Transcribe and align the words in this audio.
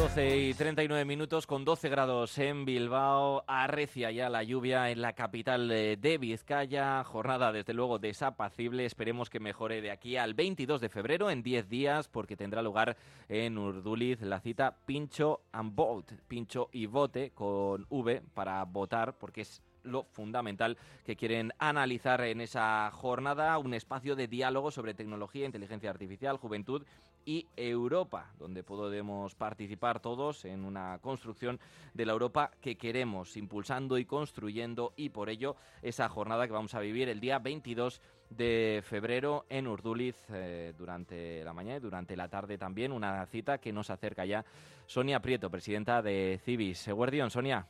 12 0.00 0.38
y 0.38 0.54
39 0.54 1.04
minutos 1.04 1.46
con 1.46 1.66
12 1.66 1.90
grados 1.90 2.38
en 2.38 2.64
Bilbao. 2.64 3.44
Arrecia 3.46 4.10
ya 4.10 4.30
la 4.30 4.42
lluvia 4.42 4.90
en 4.90 5.02
la 5.02 5.12
capital 5.12 5.68
de 5.68 6.18
Vizcaya. 6.18 7.04
Jornada 7.04 7.52
desde 7.52 7.74
luego 7.74 7.98
desapacible. 7.98 8.86
Esperemos 8.86 9.28
que 9.28 9.40
mejore 9.40 9.82
de 9.82 9.90
aquí 9.90 10.16
al 10.16 10.32
22 10.32 10.80
de 10.80 10.88
febrero 10.88 11.30
en 11.30 11.42
10 11.42 11.68
días 11.68 12.08
porque 12.08 12.34
tendrá 12.34 12.62
lugar 12.62 12.96
en 13.28 13.58
Urduliz 13.58 14.22
la 14.22 14.40
cita 14.40 14.74
Pincho 14.86 15.42
and 15.52 15.74
Vote. 15.74 16.16
Pincho 16.26 16.70
y 16.72 16.86
vote 16.86 17.32
con 17.32 17.86
V 17.90 18.22
para 18.32 18.64
votar 18.64 19.18
porque 19.18 19.42
es 19.42 19.62
lo 19.82 20.04
fundamental 20.04 20.78
que 21.04 21.16
quieren 21.16 21.52
analizar 21.58 22.22
en 22.22 22.40
esa 22.40 22.90
jornada, 22.90 23.56
un 23.58 23.74
espacio 23.74 24.16
de 24.16 24.28
diálogo 24.28 24.70
sobre 24.70 24.94
tecnología, 24.94 25.46
inteligencia 25.46 25.90
artificial, 25.90 26.38
juventud 26.38 26.84
y 27.24 27.46
Europa, 27.56 28.32
donde 28.38 28.62
podemos 28.62 29.34
participar 29.34 30.00
todos 30.00 30.44
en 30.44 30.64
una 30.64 30.98
construcción 31.00 31.60
de 31.94 32.06
la 32.06 32.12
Europa 32.12 32.50
que 32.60 32.76
queremos, 32.76 33.36
impulsando 33.36 33.98
y 33.98 34.04
construyendo, 34.04 34.92
y 34.96 35.10
por 35.10 35.28
ello 35.28 35.56
esa 35.82 36.08
jornada 36.08 36.46
que 36.46 36.52
vamos 36.52 36.74
a 36.74 36.80
vivir 36.80 37.08
el 37.08 37.20
día 37.20 37.38
22 37.38 38.00
de 38.30 38.82
febrero 38.84 39.44
en 39.48 39.66
Urduliz 39.66 40.16
eh, 40.32 40.72
durante 40.78 41.42
la 41.44 41.52
mañana 41.52 41.78
y 41.78 41.80
durante 41.80 42.16
la 42.16 42.28
tarde 42.28 42.58
también, 42.58 42.92
una 42.92 43.26
cita 43.26 43.58
que 43.58 43.72
nos 43.72 43.90
acerca 43.90 44.24
ya 44.24 44.44
Sonia 44.86 45.20
Prieto, 45.20 45.50
presidenta 45.50 46.02
de 46.02 46.40
Civis. 46.44 46.88
Guardión, 46.88 47.30
Sonia. 47.30 47.66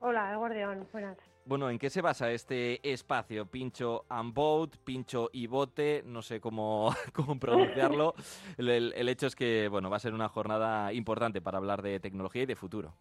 Hola, 0.00 0.36
Guardión, 0.36 0.86
buenas. 0.92 1.18
Bueno, 1.44 1.70
¿en 1.70 1.78
qué 1.78 1.90
se 1.90 2.02
basa 2.02 2.30
este 2.30 2.78
espacio? 2.88 3.46
Pincho 3.46 4.04
and 4.08 4.32
Boat, 4.32 4.76
Pincho 4.84 5.30
y 5.32 5.46
Bote, 5.46 6.02
no 6.04 6.22
sé 6.22 6.40
cómo, 6.40 6.90
cómo 7.14 7.38
pronunciarlo. 7.40 8.14
el, 8.58 9.08
hecho 9.08 9.26
es 9.26 9.34
que 9.34 9.66
bueno, 9.68 9.90
va 9.90 9.96
a 9.96 10.00
ser 10.00 10.14
una 10.14 10.28
jornada 10.28 10.92
importante 10.92 11.40
para 11.40 11.58
hablar 11.58 11.82
de 11.82 11.98
tecnología 12.00 12.42
y 12.42 12.46
de 12.46 12.54
futuro. 12.54 12.94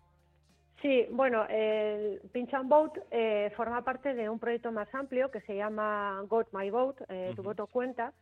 Sí, 0.81 1.05
bueno, 1.11 1.45
el 1.49 2.21
Pincho 2.31 2.57
and 2.57 2.69
Boat 2.69 2.97
eh, 3.11 3.51
forma 3.57 3.83
parte 3.83 4.13
de 4.13 4.29
un 4.29 4.39
proyecto 4.39 4.71
más 4.71 4.87
amplio 4.93 5.29
que 5.29 5.41
se 5.41 5.55
llama 5.55 6.23
Got 6.27 6.47
My 6.53 6.69
Vote, 6.69 7.03
eh, 7.09 7.33
Tu 7.35 7.43
voto 7.43 7.67
cuenta, 7.67 8.13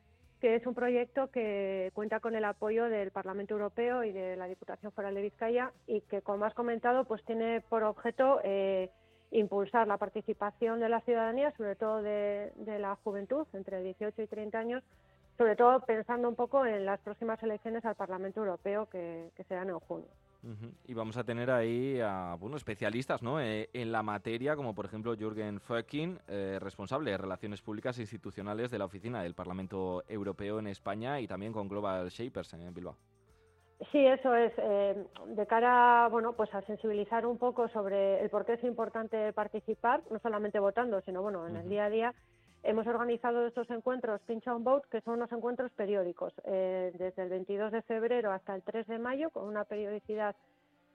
que 0.46 0.54
es 0.54 0.68
un 0.68 0.76
proyecto 0.76 1.32
que 1.32 1.90
cuenta 1.96 2.20
con 2.20 2.36
el 2.36 2.46
apoyo 2.46 2.86
del 2.86 3.10
Parlamento 3.10 3.56
Europeo 3.56 4.04
y 4.04 4.12
de 4.12 4.36
la 4.36 4.46
Diputación 4.46 4.92
Foral 4.92 5.16
de 5.16 5.24
Vizcaya 5.24 5.72
y 5.88 6.02
que, 6.02 6.22
como 6.22 6.46
has 6.46 6.54
comentado, 6.54 7.06
pues 7.06 7.26
tiene 7.26 7.62
por 7.62 7.82
objeto 7.82 8.42
eh, 8.44 8.92
impulsar 9.32 9.88
la 9.88 9.98
participación 9.98 10.80
de 10.80 10.90
la 10.90 11.02
ciudadanía, 11.02 11.52
sobre 11.58 11.76
todo 11.76 12.04
de, 12.04 12.52
la 12.64 12.96
juventud, 12.98 13.48
entre 13.54 13.82
18 13.82 14.22
y 14.22 14.28
30 14.28 14.60
años, 14.60 14.84
sobre 15.36 15.56
todo 15.56 15.80
pensando 15.80 16.30
un 16.30 16.36
poco 16.36 16.64
en 16.64 16.86
las 16.86 17.00
próximas 17.00 17.42
elecciones 17.42 17.84
al 17.84 17.96
Parlamento 17.96 18.42
Europeo 18.42 18.88
que, 18.88 19.32
serán 19.48 19.70
en 19.70 19.80
junio. 19.80 20.10
Y 20.88 20.94
vamos 20.94 21.18
a 21.18 21.24
tener 21.24 21.50
ahí 21.50 22.00
a 22.00 22.36
bueno, 22.40 22.58
especialistas 22.58 23.24
¿no? 23.24 23.42
Eh, 23.42 23.70
en 23.74 23.92
la 23.92 24.04
materia, 24.04 24.56
como 24.56 24.76
por 24.76 24.86
ejemplo 24.86 25.16
Jürgen 25.16 25.60
Föcking, 25.60 26.20
eh, 26.28 26.60
responsable 26.62 27.12
de 27.12 27.18
Relaciones 27.18 27.62
Públicas 27.62 27.98
e 27.98 28.02
Institucionales 28.02 28.70
de 28.70 28.78
la 28.78 28.86
Oficina 28.86 29.24
del 29.24 29.34
Parlamento 29.34 30.04
Europeo 30.08 30.60
en 30.60 30.68
España 30.68 31.20
y 31.20 31.28
también 31.28 31.52
con 31.52 31.68
Global 31.68 32.10
Shapers 32.10 32.54
en 32.54 32.74
Bilbao. 32.74 32.96
Sí, 33.92 34.06
eso 34.06 34.34
es. 34.36 34.54
Eh, 34.58 35.06
de 35.28 35.48
cara 35.48 36.08
bueno, 36.10 36.34
pues 36.34 36.54
a 36.54 36.62
sensibilizar 36.62 37.26
un 37.26 37.38
poco 37.38 37.68
sobre 37.70 38.22
el 38.22 38.30
por 38.30 38.46
qué 38.46 38.54
es 38.54 38.64
importante 38.64 39.34
participar, 39.34 40.02
no 40.10 40.20
solamente 40.20 40.60
votando, 40.60 41.02
sino 41.02 41.22
bueno, 41.22 41.46
en 41.48 41.58
el 41.58 41.68
día 41.68 41.86
a 41.86 41.90
día, 41.90 42.14
hemos 42.66 42.88
organizado 42.88 43.46
estos 43.46 43.70
encuentros 43.70 44.22
Pinch 44.22 44.48
on 44.48 44.64
Vote, 44.64 44.88
que 44.90 45.02
son 45.02 45.16
unos 45.16 45.32
encuentros 45.32 45.72
periódicos, 45.74 46.34
eh, 46.46 46.92
desde 46.98 47.24
el 47.24 47.30
22 47.30 47.72
de 47.72 47.82
febrero 47.84 48.32
hasta 48.32 48.56
el 48.56 48.64
3 48.64 48.88
de 48.88 49.00
mayo, 49.00 49.30
con 49.30 49.46
una 49.48 49.66
periodicidad 49.66 50.36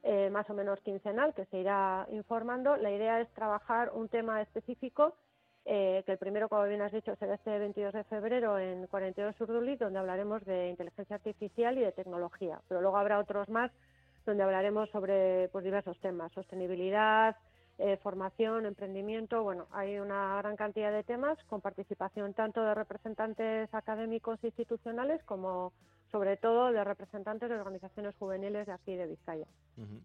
eh, 0.02 0.30
más 0.30 0.48
o 0.50 0.54
menos 0.54 0.80
quincenal 0.80 1.32
que 1.34 1.44
se 1.46 1.58
irá 1.58 2.06
informando. 2.10 2.76
La 2.76 2.90
idea 2.90 3.20
es 3.20 3.28
trabajar 3.30 3.92
un 3.94 4.08
tema 4.08 4.42
específico 4.42 5.14
eh, 5.64 6.02
que 6.06 6.12
el 6.12 6.18
primero, 6.18 6.48
como 6.48 6.64
bien 6.64 6.82
has 6.82 6.92
dicho, 6.92 7.14
será 7.16 7.34
este 7.34 7.58
22 7.58 7.92
de 7.92 8.04
febrero 8.04 8.58
en 8.58 8.86
42 8.88 9.40
Urduliz, 9.40 9.78
donde 9.78 9.98
hablaremos 9.98 10.44
de 10.44 10.70
inteligencia 10.70 11.16
artificial 11.16 11.78
y 11.78 11.82
de 11.82 11.92
tecnología. 11.92 12.60
Pero 12.68 12.80
luego 12.80 12.96
habrá 12.96 13.18
otros 13.18 13.48
más 13.48 13.70
donde 14.26 14.42
hablaremos 14.42 14.90
sobre 14.90 15.48
pues, 15.48 15.64
diversos 15.64 15.98
temas, 16.00 16.32
sostenibilidad, 16.32 17.36
eh, 17.80 17.96
formación, 18.02 18.66
emprendimiento. 18.66 19.42
Bueno, 19.42 19.66
hay 19.72 19.98
una 19.98 20.36
gran 20.36 20.56
cantidad 20.56 20.92
de 20.92 21.02
temas 21.02 21.38
con 21.48 21.60
participación 21.60 22.34
tanto 22.34 22.62
de 22.62 22.74
representantes 22.74 23.72
académicos 23.72 24.38
e 24.42 24.48
institucionales 24.48 25.22
como 25.24 25.72
sobre 26.10 26.36
todo 26.36 26.72
de 26.72 26.82
representantes 26.82 27.48
de 27.48 27.54
organizaciones 27.54 28.14
juveniles 28.16 28.66
de 28.66 28.72
aquí 28.72 28.96
de 28.96 29.06
Vizcaya. 29.06 29.46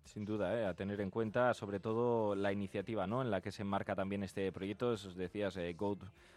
sin 0.04 0.24
duda, 0.24 0.58
¿eh? 0.58 0.66
a 0.66 0.74
tener 0.74 1.02
en 1.02 1.10
cuenta 1.10 1.54
sobre 1.54 1.80
todo 1.80 2.36
la 2.36 2.52
iniciativa 2.52 3.08
¿no? 3.08 3.22
en 3.22 3.32
la 3.32 3.42
que 3.42 3.52
se 3.52 3.64
enmarca 3.64 3.96
también 3.96 4.24
este 4.24 4.52
proyecto. 4.52 4.96
Decías, 4.96 5.58
eh, 5.58 5.76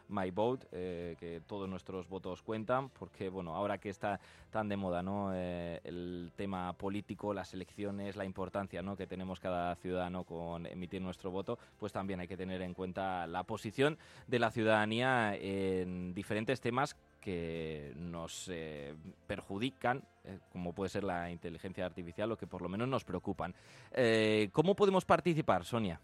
My 0.09 0.31
Vote, 0.31 0.67
eh, 0.73 1.17
que 1.21 1.43
todos 1.47 1.69
nuestros 1.69 2.09
votos 2.09 2.43
cuentan, 2.43 2.89
porque 2.89 3.28
bueno, 3.28 3.55
ahora 3.55 3.78
que 3.78 3.91
está 3.91 4.19
tan 4.51 4.69
de 4.69 4.77
moda 4.77 5.03
¿no? 5.03 5.33
Eh, 5.34 5.81
el 5.84 6.33
tema 6.34 6.73
político, 6.73 7.34
las 7.34 7.53
elecciones, 7.53 8.17
la 8.17 8.25
importancia 8.25 8.81
¿no? 8.81 8.97
que 8.97 9.07
tenemos 9.07 9.39
cada 9.39 9.75
ciudadano 9.77 10.25
con 10.25 10.67
emitir 10.67 11.03
nuestro 11.03 11.31
voto, 11.31 11.59
pues 11.78 11.93
también 11.93 12.21
hay 12.21 12.28
que 12.28 12.39
tener 12.39 12.62
en 12.62 12.73
cuenta 12.73 13.27
la 13.27 13.45
posición 13.45 13.99
de 14.27 14.39
la 14.39 14.51
ciudadanía 14.51 15.37
en 15.37 16.15
diferentes 16.15 16.61
temas 16.61 16.97
que 17.21 17.93
nos 17.97 18.49
eh, 18.49 18.95
perjudican, 19.27 20.03
eh, 20.25 20.39
como 20.53 20.73
puede 20.73 20.91
ser 20.91 21.05
la 21.05 21.31
inteligencia 21.31 21.84
artificial, 21.84 22.33
o 22.33 22.37
que 22.37 22.47
por 22.47 22.62
lo 22.62 22.69
menos 22.69 22.89
nos 22.89 23.05
preocupan. 23.05 23.55
Eh, 23.93 24.51
¿Cómo 24.53 24.75
podemos 24.75 25.05
participar, 25.05 25.65
Sonia? 25.65 26.01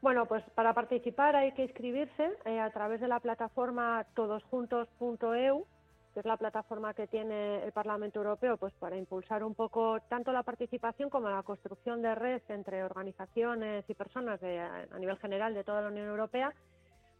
Bueno, 0.00 0.26
pues 0.26 0.44
para 0.54 0.74
participar 0.74 1.36
hay 1.36 1.52
que 1.52 1.62
inscribirse 1.62 2.30
a 2.44 2.70
través 2.70 3.00
de 3.00 3.08
la 3.08 3.20
plataforma 3.20 4.04
todosjuntos.eu, 4.14 5.66
que 6.12 6.20
es 6.20 6.26
la 6.26 6.36
plataforma 6.36 6.92
que 6.94 7.06
tiene 7.06 7.64
el 7.64 7.72
Parlamento 7.72 8.18
Europeo 8.18 8.56
pues 8.56 8.74
para 8.74 8.96
impulsar 8.96 9.42
un 9.42 9.54
poco 9.54 10.00
tanto 10.08 10.30
la 10.30 10.42
participación 10.42 11.08
como 11.08 11.30
la 11.30 11.42
construcción 11.42 12.02
de 12.02 12.14
red 12.14 12.42
entre 12.48 12.84
organizaciones 12.84 13.88
y 13.88 13.94
personas 13.94 14.40
a 14.42 14.98
nivel 14.98 15.16
general 15.18 15.54
de 15.54 15.64
toda 15.64 15.80
la 15.80 15.88
Unión 15.88 16.08
Europea 16.08 16.52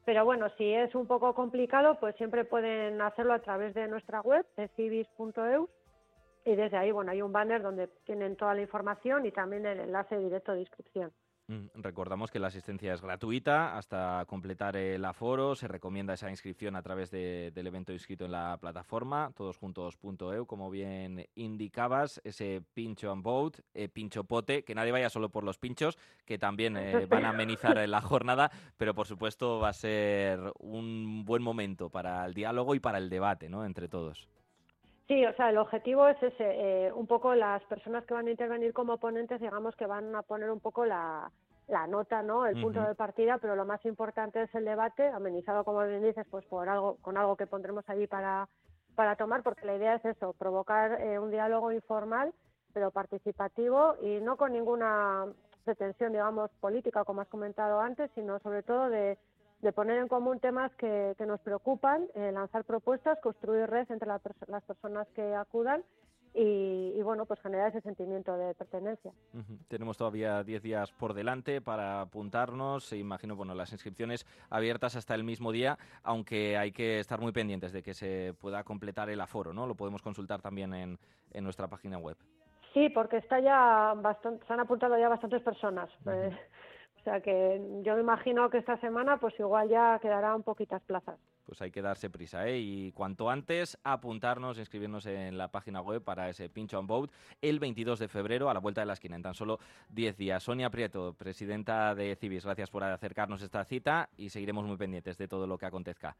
pero 0.05 0.25
bueno, 0.25 0.49
si 0.57 0.73
es 0.73 0.95
un 0.95 1.07
poco 1.07 1.35
complicado, 1.35 1.99
pues 1.99 2.15
siempre 2.17 2.45
pueden 2.45 3.01
hacerlo 3.01 3.33
a 3.33 3.39
través 3.39 3.75
de 3.75 3.89
nuestra 3.89 4.21
web, 4.21 4.45
civis.eu, 4.77 5.69
y 6.45 6.55
desde 6.55 6.77
ahí, 6.77 6.93
bueno, 6.93 7.11
hay 7.11 7.23
un 7.23 7.33
banner 7.33 7.63
donde 7.63 7.89
tienen 8.05 8.37
toda 8.37 8.55
la 8.55 8.61
información 8.61 9.25
y 9.25 9.33
también 9.33 9.65
el 9.65 9.81
enlace 9.81 10.19
directo 10.19 10.53
de 10.53 10.61
inscripción. 10.61 11.11
Mm, 11.47 11.67
recordamos 11.75 12.31
que 12.31 12.39
la 12.39 12.47
asistencia 12.47 12.95
es 12.95 13.03
gratuita 13.03 13.77
hasta 13.77 14.25
completar 14.27 14.77
el 14.77 15.05
aforo. 15.05 15.55
Se 15.55 15.69
recomienda 15.69 16.15
esa 16.15 16.31
inscripción 16.31 16.75
a 16.75 16.83
través 16.83 17.11
del 17.11 17.67
evento 17.67 17.93
inscrito 17.93 18.25
en 18.25 18.33
la 18.33 18.57
plataforma, 18.59 19.31
todosjuntos.eu, 19.37 20.47
como 20.47 20.71
bien 20.71 21.27
indicabas, 21.35 22.21
ese 22.25 22.63
pincho 22.73 23.13
and 23.13 23.23
vote, 23.23 23.63
eh, 23.75 23.89
pincho 23.89 24.25
pote, 24.25 24.65
que 24.65 24.75
nadie 24.75 24.93
vaya 24.93 25.11
solo 25.11 25.29
por 25.29 25.45
los 25.45 25.59
pinchos, 25.59 25.99
que 26.25 26.39
también 26.39 26.79
eh, 26.79 27.05
van 27.11 27.27
a 27.27 27.31
amenizar 27.31 27.77
la 27.89 28.01
jornada, 28.01 28.51
pero 28.79 28.95
por 28.95 29.07
supuesto 29.07 29.59
va 29.59 29.69
a 29.69 29.75
ser 29.75 30.41
un 30.59 31.25
buen 31.27 31.43
momento 31.43 31.91
para 31.91 32.25
el 32.25 32.33
diálogo 32.33 32.75
y 32.75 32.81
para 32.81 32.97
el 32.97 33.11
debate 33.11 33.51
¿no? 33.51 33.67
entre 33.67 33.89
todos. 33.89 34.29
Sí, 35.07 35.25
o 35.27 35.35
sea, 35.35 35.51
el 35.51 35.59
objetivo 35.59 36.09
es 36.09 36.23
ese, 36.23 36.87
eh, 36.87 36.93
un 36.93 37.07
poco 37.07 37.35
las 37.35 37.63
personas 37.65 38.07
que 38.07 38.15
van 38.15 38.27
a 38.27 38.31
intervenir 38.31 38.73
como 38.73 38.97
ponentes, 38.97 39.41
digamos 39.41 39.77
que 39.77 39.87
van 39.87 40.15
a 40.17 40.23
poner 40.23 40.51
un 40.51 40.61
poco 40.61 40.87
la, 40.87 41.31
la 41.69 41.87
nota, 41.87 42.23
¿no? 42.23 42.47
El 42.47 42.61
punto 42.61 42.83
de 42.83 42.95
partida, 42.95 43.37
pero 43.39 43.55
lo 43.55 43.67
más 43.67 43.85
importante 43.85 44.43
es 44.43 44.55
el 44.55 44.65
debate, 44.65 45.07
amenizado, 45.09 45.63
como 45.65 45.85
bien 45.87 46.03
dices, 46.03 46.27
pues 46.31 46.47
por 46.47 46.69
algo, 46.71 46.97
con 47.03 47.19
algo 47.19 47.37
que 47.37 47.47
pondremos 47.47 47.85
allí 47.89 48.07
para, 48.07 48.49
para 48.95 49.17
tomar, 49.17 49.43
porque 49.43 49.67
la 49.67 49.77
idea 49.77 49.95
es 49.97 50.05
eso, 50.07 50.33
provocar 50.35 51.01
eh, 51.01 51.19
un 51.19 51.31
diálogo 51.31 51.71
informal, 51.71 52.33
pero 52.73 52.91
participativo 52.91 53.97
y 54.01 54.21
no 54.21 54.37
con 54.39 54.53
ninguna 54.53 55.27
pretensión, 55.65 56.13
digamos, 56.13 56.51
política, 56.61 57.05
como 57.05 57.21
has 57.21 57.29
comentado 57.29 57.81
antes, 57.81 58.11
sino 58.15 58.39
sobre 58.41 58.63
todo 58.63 58.89
de 58.89 59.19
de 59.65 59.73
poner 59.73 59.99
en 59.99 60.09
común 60.09 60.39
temas 60.41 60.71
que, 60.75 61.17
nos 61.27 61.41
preocupan, 61.41 62.07
eh, 62.15 62.31
lanzar 62.33 62.65
propuestas, 62.65 63.19
construir 63.21 63.67
red 63.67 63.91
entre 63.91 64.07
las 64.07 64.63
personas 64.63 65.09
que 65.15 65.35
acudan 65.35 65.83
y, 66.35 67.01
bueno, 67.03 67.27
pues 67.27 67.41
generar 67.41 67.69
ese 67.69 67.81
sentimiento 67.81 68.37
de 68.37 68.55
pertenencia. 68.55 69.13
Tenemos 69.69 69.97
todavía 69.97 70.43
10 70.43 70.63
días 70.63 70.93
por 70.93 71.15
delante 71.15 71.61
para 71.61 72.01
apuntarnos. 72.01 72.93
E 72.93 72.99
imagino, 72.99 73.37
bueno, 73.37 73.55
las 73.55 73.73
inscripciones 73.73 74.27
abiertas 74.51 74.97
hasta 74.97 75.15
el 75.15 75.23
mismo 75.23 75.53
día, 75.53 75.79
aunque 76.03 76.59
hay 76.59 76.73
que 76.73 76.99
estar 76.99 77.21
muy 77.21 77.31
pendientes 77.33 77.73
de 77.73 77.83
que 77.83 77.95
se 77.95 78.35
pueda 78.41 78.65
completar 78.65 79.11
el 79.11 79.21
aforo, 79.21 79.53
¿no? 79.53 79.67
Lo 79.67 79.77
podemos 79.77 80.03
consultar 80.03 80.43
también 80.43 80.75
en, 80.75 80.99
en 81.31 81.45
nuestra 81.45 81.69
página 81.69 81.99
web. 81.99 82.17
Sí, 82.73 82.89
porque 82.89 83.19
está 83.19 83.39
ya 83.39 83.95
bastante, 83.97 84.45
se 84.45 84.53
han 84.53 84.61
apuntado 84.61 84.99
ya 84.99 85.09
bastantes 85.09 85.41
personas. 85.41 85.89
O 87.05 87.11
sea 87.11 87.21
que 87.21 87.61
yo 87.83 87.97
me 87.97 88.01
imagino 88.01 88.49
que 88.49 88.57
esta 88.57 88.79
semana 88.79 89.19
pues 89.19 89.39
igual 89.39 89.69
ya 89.69 89.99
quedarán 90.01 90.43
poquitas 90.43 90.81
plazas. 90.85 91.19
pues 91.45 91.61
hay 91.61 91.71
que 91.71 91.83
darse 91.83 92.09
prisa, 92.09 92.49
¿eh? 92.49 92.59
Y 92.59 92.93
cuanto 92.93 93.29
antes 93.29 93.79
apuntarnos, 93.85 94.59
inscribirnos 94.59 95.05
en 95.05 95.37
la 95.37 95.49
página 95.49 95.83
web 95.83 96.03
para 96.03 96.31
ese 96.31 96.49
pinch 96.49 96.73
on 96.73 96.87
boat 96.87 97.11
el 97.43 97.59
22 97.61 97.99
de 97.99 98.09
febrero 98.09 98.49
a 98.49 98.55
la 98.55 98.61
vuelta 98.61 98.81
de 98.81 98.87
la 98.87 98.95
esquina, 98.95 99.17
en 99.17 99.23
tan 99.23 99.35
solo 99.35 99.59
10 99.91 100.17
días. 100.17 100.43
Sonia 100.43 100.71
Prieto, 100.71 101.13
presidenta 101.13 101.95
de 101.95 102.17
Civis, 102.17 102.47
gracias 102.47 102.71
por 102.71 102.83
acercarnos 102.83 103.43
esta 103.43 103.63
cita 103.65 104.09
y 104.17 104.31
seguiremos 104.31 104.65
muy 104.65 104.79
pendientes 104.79 105.19
de 105.19 105.29
todo 105.29 105.47
lo 105.47 105.59
que 105.59 105.67
acontezca. 105.67 106.17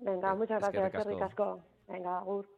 Venga, 0.00 0.34
muchas 0.34 0.60
gracias, 0.60 0.92
Venga, 1.88 2.18
Agur. 2.18 2.46